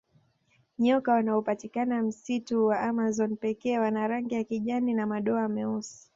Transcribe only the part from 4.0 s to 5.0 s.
rangi ya kijani